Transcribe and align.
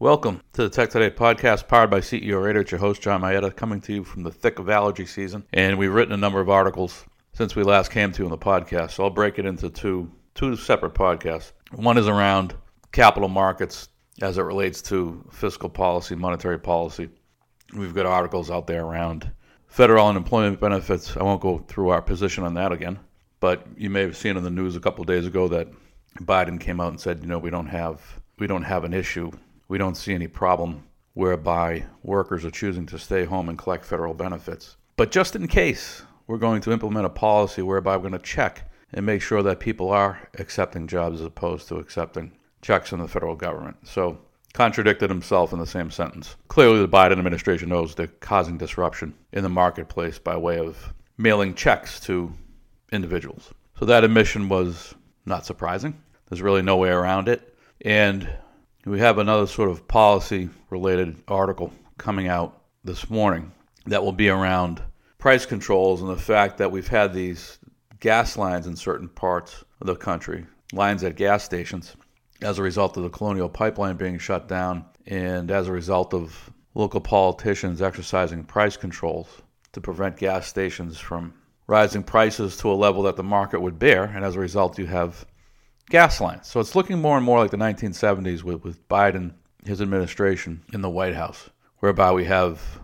Welcome 0.00 0.40
to 0.54 0.62
the 0.62 0.70
Tech 0.70 0.88
Today 0.88 1.10
podcast, 1.10 1.68
powered 1.68 1.90
by 1.90 2.00
CEO 2.00 2.42
Radar. 2.42 2.62
It's 2.62 2.70
your 2.70 2.80
host, 2.80 3.02
John 3.02 3.20
Mayetta, 3.20 3.54
coming 3.54 3.82
to 3.82 3.92
you 3.92 4.02
from 4.02 4.22
the 4.22 4.30
thick 4.30 4.58
of 4.58 4.70
allergy 4.70 5.04
season. 5.04 5.44
And 5.52 5.76
we've 5.76 5.92
written 5.92 6.14
a 6.14 6.16
number 6.16 6.40
of 6.40 6.48
articles 6.48 7.04
since 7.34 7.54
we 7.54 7.64
last 7.64 7.90
came 7.90 8.10
to 8.12 8.22
you 8.22 8.24
on 8.24 8.30
the 8.30 8.38
podcast. 8.38 8.92
So 8.92 9.04
I'll 9.04 9.10
break 9.10 9.38
it 9.38 9.44
into 9.44 9.68
two 9.68 10.10
two 10.32 10.56
separate 10.56 10.94
podcasts. 10.94 11.52
One 11.72 11.98
is 11.98 12.08
around 12.08 12.54
capital 12.92 13.28
markets 13.28 13.90
as 14.22 14.38
it 14.38 14.42
relates 14.42 14.80
to 14.84 15.22
fiscal 15.32 15.68
policy, 15.68 16.14
monetary 16.14 16.58
policy. 16.58 17.10
We've 17.76 17.94
got 17.94 18.06
articles 18.06 18.50
out 18.50 18.66
there 18.66 18.86
around 18.86 19.30
federal 19.66 20.06
unemployment 20.06 20.60
benefits. 20.60 21.14
I 21.14 21.24
won't 21.24 21.42
go 21.42 21.58
through 21.68 21.90
our 21.90 22.00
position 22.00 22.42
on 22.42 22.54
that 22.54 22.72
again, 22.72 22.98
but 23.38 23.66
you 23.76 23.90
may 23.90 24.00
have 24.00 24.16
seen 24.16 24.38
in 24.38 24.44
the 24.44 24.50
news 24.50 24.76
a 24.76 24.80
couple 24.80 25.04
days 25.04 25.26
ago 25.26 25.46
that 25.48 25.68
Biden 26.20 26.58
came 26.58 26.80
out 26.80 26.88
and 26.88 26.98
said, 26.98 27.20
you 27.20 27.26
know, 27.26 27.38
we 27.38 27.50
don't 27.50 27.66
have 27.66 28.18
we 28.38 28.46
don't 28.46 28.62
have 28.62 28.84
an 28.84 28.94
issue 28.94 29.30
we 29.70 29.78
don't 29.78 29.96
see 29.96 30.12
any 30.12 30.26
problem 30.26 30.82
whereby 31.14 31.84
workers 32.02 32.44
are 32.44 32.50
choosing 32.50 32.86
to 32.86 32.98
stay 32.98 33.24
home 33.24 33.48
and 33.48 33.56
collect 33.56 33.84
federal 33.84 34.12
benefits. 34.12 34.76
But 34.96 35.12
just 35.12 35.36
in 35.36 35.46
case, 35.46 36.02
we're 36.26 36.38
going 36.38 36.60
to 36.62 36.72
implement 36.72 37.06
a 37.06 37.10
policy 37.10 37.62
whereby 37.62 37.96
we're 37.96 38.10
going 38.10 38.20
to 38.20 38.26
check 38.26 38.68
and 38.92 39.06
make 39.06 39.22
sure 39.22 39.44
that 39.44 39.60
people 39.60 39.90
are 39.90 40.28
accepting 40.40 40.88
jobs 40.88 41.20
as 41.20 41.26
opposed 41.26 41.68
to 41.68 41.76
accepting 41.76 42.32
checks 42.62 42.90
from 42.90 42.98
the 42.98 43.06
federal 43.06 43.36
government. 43.36 43.76
So, 43.84 44.18
contradicted 44.54 45.08
himself 45.08 45.52
in 45.52 45.60
the 45.60 45.66
same 45.66 45.92
sentence. 45.92 46.34
Clearly, 46.48 46.80
the 46.80 46.88
Biden 46.88 47.12
administration 47.18 47.68
knows 47.68 47.94
they're 47.94 48.08
causing 48.08 48.58
disruption 48.58 49.14
in 49.32 49.44
the 49.44 49.48
marketplace 49.48 50.18
by 50.18 50.36
way 50.36 50.58
of 50.58 50.92
mailing 51.16 51.54
checks 51.54 52.00
to 52.00 52.32
individuals. 52.90 53.54
So, 53.78 53.84
that 53.84 54.02
admission 54.02 54.48
was 54.48 54.96
not 55.26 55.46
surprising. 55.46 56.02
There's 56.28 56.42
really 56.42 56.62
no 56.62 56.76
way 56.76 56.88
around 56.88 57.28
it. 57.28 57.54
And 57.82 58.28
we 58.90 58.98
have 58.98 59.18
another 59.18 59.46
sort 59.46 59.70
of 59.70 59.86
policy 59.86 60.50
related 60.68 61.16
article 61.28 61.72
coming 61.96 62.26
out 62.26 62.62
this 62.82 63.08
morning 63.08 63.52
that 63.86 64.02
will 64.02 64.10
be 64.10 64.28
around 64.28 64.82
price 65.16 65.46
controls 65.46 66.00
and 66.00 66.10
the 66.10 66.16
fact 66.16 66.58
that 66.58 66.72
we've 66.72 66.88
had 66.88 67.14
these 67.14 67.60
gas 68.00 68.36
lines 68.36 68.66
in 68.66 68.74
certain 68.74 69.08
parts 69.08 69.64
of 69.80 69.86
the 69.86 69.94
country, 69.94 70.44
lines 70.72 71.04
at 71.04 71.14
gas 71.14 71.44
stations, 71.44 71.94
as 72.42 72.58
a 72.58 72.62
result 72.62 72.96
of 72.96 73.04
the 73.04 73.10
Colonial 73.10 73.48
Pipeline 73.48 73.96
being 73.96 74.18
shut 74.18 74.48
down 74.48 74.84
and 75.06 75.52
as 75.52 75.68
a 75.68 75.72
result 75.72 76.12
of 76.12 76.50
local 76.74 77.00
politicians 77.00 77.80
exercising 77.80 78.42
price 78.42 78.76
controls 78.76 79.28
to 79.70 79.80
prevent 79.80 80.16
gas 80.16 80.48
stations 80.48 80.98
from 80.98 81.32
rising 81.68 82.02
prices 82.02 82.56
to 82.56 82.68
a 82.68 82.74
level 82.74 83.04
that 83.04 83.14
the 83.14 83.22
market 83.22 83.60
would 83.60 83.78
bear. 83.78 84.02
And 84.02 84.24
as 84.24 84.34
a 84.34 84.40
result, 84.40 84.80
you 84.80 84.86
have 84.86 85.24
gas 85.90 86.20
lines. 86.20 86.46
So 86.46 86.60
it's 86.60 86.74
looking 86.74 87.00
more 87.00 87.16
and 87.16 87.26
more 87.26 87.38
like 87.38 87.50
the 87.50 87.56
1970s 87.58 88.42
with, 88.42 88.64
with 88.64 88.88
Biden, 88.88 89.34
his 89.66 89.82
administration 89.82 90.62
in 90.72 90.80
the 90.80 90.88
White 90.88 91.14
House, 91.14 91.50
whereby 91.80 92.12
we 92.12 92.24
have 92.24 92.80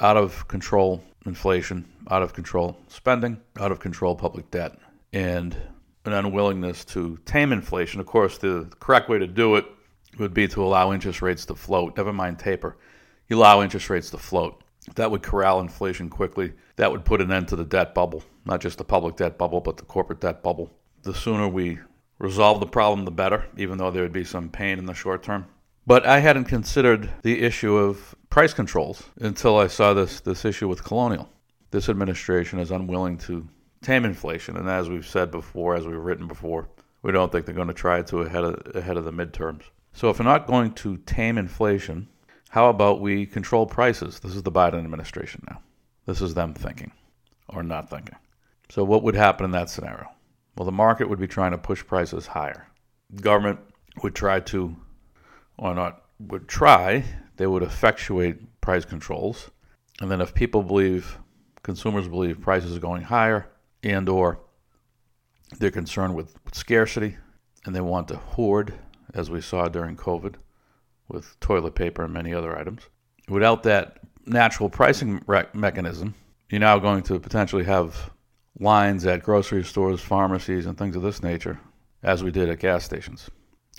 out 0.00 0.16
of 0.16 0.46
control 0.48 1.02
inflation, 1.24 1.88
out 2.10 2.22
of 2.22 2.34
control 2.34 2.76
spending, 2.88 3.40
out 3.58 3.72
of 3.72 3.80
control 3.80 4.14
public 4.14 4.50
debt, 4.50 4.76
and 5.12 5.56
an 6.04 6.12
unwillingness 6.12 6.84
to 6.84 7.18
tame 7.24 7.52
inflation. 7.52 8.00
Of 8.00 8.06
course, 8.06 8.38
the 8.38 8.68
correct 8.80 9.08
way 9.08 9.18
to 9.18 9.26
do 9.26 9.56
it 9.56 9.64
would 10.18 10.34
be 10.34 10.48
to 10.48 10.62
allow 10.62 10.92
interest 10.92 11.22
rates 11.22 11.46
to 11.46 11.54
float, 11.54 11.96
never 11.96 12.12
mind 12.12 12.38
taper. 12.38 12.76
You 13.28 13.38
allow 13.38 13.62
interest 13.62 13.88
rates 13.88 14.10
to 14.10 14.18
float. 14.18 14.62
That 14.96 15.10
would 15.10 15.22
corral 15.22 15.60
inflation 15.60 16.08
quickly. 16.08 16.54
That 16.76 16.90
would 16.90 17.04
put 17.04 17.20
an 17.20 17.30
end 17.30 17.48
to 17.48 17.56
the 17.56 17.64
debt 17.64 17.94
bubble, 17.94 18.24
not 18.46 18.60
just 18.60 18.78
the 18.78 18.84
public 18.84 19.16
debt 19.16 19.36
bubble, 19.36 19.60
but 19.60 19.76
the 19.76 19.84
corporate 19.84 20.20
debt 20.20 20.42
bubble. 20.42 20.70
The 21.02 21.14
sooner 21.14 21.46
we 21.46 21.78
resolve 22.18 22.60
the 22.60 22.66
problem, 22.66 23.04
the 23.04 23.10
better, 23.10 23.46
even 23.56 23.78
though 23.78 23.90
there 23.90 24.02
would 24.02 24.12
be 24.12 24.24
some 24.24 24.48
pain 24.48 24.78
in 24.78 24.86
the 24.86 24.94
short 24.94 25.22
term. 25.22 25.46
But 25.86 26.06
I 26.06 26.18
hadn't 26.18 26.44
considered 26.44 27.08
the 27.22 27.42
issue 27.42 27.76
of 27.76 28.14
price 28.28 28.52
controls 28.52 29.04
until 29.20 29.56
I 29.56 29.68
saw 29.68 29.94
this, 29.94 30.20
this 30.20 30.44
issue 30.44 30.68
with 30.68 30.84
Colonial. 30.84 31.28
This 31.70 31.88
administration 31.88 32.58
is 32.58 32.70
unwilling 32.70 33.18
to 33.18 33.46
tame 33.82 34.04
inflation, 34.04 34.56
and 34.56 34.68
as 34.68 34.88
we've 34.88 35.06
said 35.06 35.30
before, 35.30 35.76
as 35.76 35.86
we've 35.86 35.96
written 35.96 36.26
before, 36.26 36.68
we 37.02 37.12
don't 37.12 37.30
think 37.30 37.46
they're 37.46 37.54
going 37.54 37.68
to 37.68 37.74
try 37.74 38.02
to 38.02 38.22
ahead 38.22 38.44
of, 38.44 38.74
ahead 38.74 38.96
of 38.96 39.04
the 39.04 39.12
midterms. 39.12 39.62
So 39.92 40.10
if 40.10 40.18
we're 40.18 40.24
not 40.24 40.46
going 40.46 40.72
to 40.74 40.96
tame 40.98 41.38
inflation, 41.38 42.08
how 42.50 42.68
about 42.68 43.00
we 43.00 43.26
control 43.26 43.66
prices? 43.66 44.20
This 44.20 44.34
is 44.34 44.42
the 44.42 44.52
Biden 44.52 44.84
administration 44.84 45.42
now. 45.48 45.60
This 46.06 46.20
is 46.20 46.34
them 46.34 46.54
thinking 46.54 46.92
or 47.48 47.62
not 47.62 47.88
thinking. 47.90 48.16
So 48.70 48.84
what 48.84 49.02
would 49.02 49.14
happen 49.14 49.44
in 49.44 49.50
that 49.52 49.70
scenario? 49.70 50.08
Well, 50.58 50.66
the 50.66 50.72
market 50.72 51.08
would 51.08 51.20
be 51.20 51.28
trying 51.28 51.52
to 51.52 51.58
push 51.58 51.86
prices 51.86 52.26
higher. 52.26 52.66
Government 53.20 53.60
would 54.02 54.16
try 54.16 54.40
to, 54.40 54.74
or 55.56 55.72
not 55.72 56.02
would 56.18 56.48
try, 56.48 57.04
they 57.36 57.46
would 57.46 57.62
effectuate 57.62 58.60
price 58.60 58.84
controls. 58.84 59.52
And 60.00 60.10
then 60.10 60.20
if 60.20 60.34
people 60.34 60.64
believe, 60.64 61.16
consumers 61.62 62.08
believe 62.08 62.40
prices 62.40 62.76
are 62.76 62.80
going 62.80 63.02
higher 63.02 63.48
and 63.84 64.08
or 64.08 64.40
they're 65.60 65.70
concerned 65.70 66.16
with 66.16 66.34
scarcity 66.50 67.16
and 67.64 67.72
they 67.72 67.80
want 67.80 68.08
to 68.08 68.16
hoard, 68.16 68.74
as 69.14 69.30
we 69.30 69.40
saw 69.40 69.68
during 69.68 69.96
COVID 69.96 70.34
with 71.06 71.38
toilet 71.38 71.76
paper 71.76 72.02
and 72.02 72.12
many 72.12 72.34
other 72.34 72.58
items. 72.58 72.82
Without 73.28 73.62
that 73.62 74.00
natural 74.26 74.68
pricing 74.68 75.24
mechanism, 75.54 76.16
you're 76.50 76.58
now 76.58 76.80
going 76.80 77.04
to 77.04 77.20
potentially 77.20 77.64
have 77.64 78.10
lines 78.60 79.06
at 79.06 79.22
grocery 79.22 79.64
stores, 79.64 80.00
pharmacies, 80.00 80.66
and 80.66 80.76
things 80.76 80.96
of 80.96 81.02
this 81.02 81.22
nature, 81.22 81.60
as 82.02 82.24
we 82.24 82.30
did 82.30 82.48
at 82.48 82.58
gas 82.58 82.84
stations. 82.84 83.30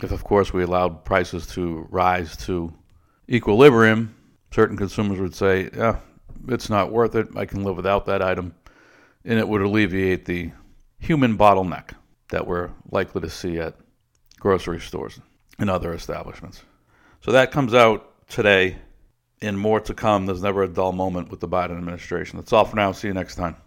If, 0.02 0.12
of 0.12 0.24
course, 0.24 0.54
we 0.54 0.64
allowed 0.64 1.04
prices 1.04 1.46
to 1.48 1.88
rise 1.90 2.38
to 2.46 2.74
equilibrium, 3.30 4.16
certain 4.52 4.78
consumers 4.78 5.20
would 5.20 5.36
say, 5.36 5.70
yeah, 5.76 5.98
it's 6.48 6.70
not 6.70 6.92
worth 6.92 7.16
it. 7.16 7.28
I 7.36 7.46
can 7.46 7.64
live 7.64 7.76
without 7.76 8.06
that 8.06 8.22
item. 8.22 8.56
And 9.26 9.38
it 9.38 9.48
would 9.48 9.62
alleviate 9.62 10.26
the 10.26 10.52
human 11.00 11.38
bottleneck 11.38 11.92
that 12.30 12.48
we're 12.48 12.70
likely 12.92 13.22
to 13.22 13.30
see 13.30 13.60
at 13.60 13.76
grocery 14.40 14.80
stores 14.80 15.20
and 15.58 15.70
other 15.70 15.94
establishments. 15.94 16.64
So 17.22 17.34
that 17.34 17.52
comes 17.52 17.74
out 17.74 18.28
today, 18.30 18.78
and 19.42 19.60
more 19.60 19.82
to 19.82 19.94
come. 19.94 20.26
There's 20.26 20.42
never 20.42 20.64
a 20.64 20.68
dull 20.68 20.94
moment 20.94 21.30
with 21.30 21.42
the 21.42 21.48
Biden 21.48 21.78
administration. 21.78 22.38
That's 22.38 22.54
all 22.54 22.66
for 22.66 22.76
now. 22.76 22.92
See 22.94 23.08
you 23.08 23.14
next 23.14 23.36
time. 23.36 23.58